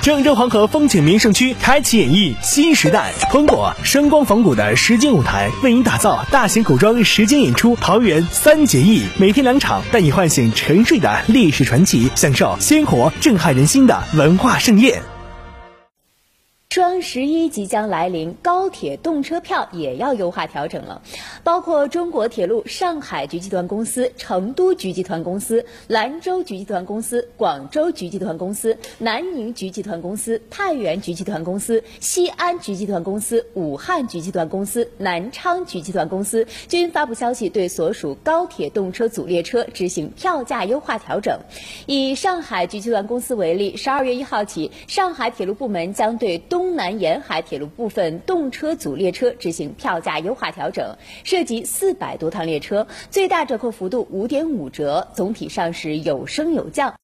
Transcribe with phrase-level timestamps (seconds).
[0.00, 15.17] 郑州黄河风景名胜区开启演绎新时代，通过声光仿古的实景舞台，为您打造大型古装实景演出《桃园三结义》，每天两场，带你唤醒沉睡的历史传奇，享受鲜活震撼人心的文化盛宴。
[16.70, 21.00] 双十一即将来临，高铁动车票也要优化调整了。
[21.42, 41.40] 包括中国铁路上海局集团公司、成都局集团公司、兰州局集团公司、广州局集团公司、南宁局集团公司、太原局集团公司、西安局集团公司、武汉局集团公司、南昌局集团公司均发布消息，对所属高铁动车组列车执行票价优化调整。
[41.86, 56.96] 以上海局集团公司为例，十二月一号起，上海铁路部门将对动东南沿海铁路部分动车组列车执行票价优化调整，涉及四百多趟列车，最大折扣幅度五点五折，总体上是有升有降。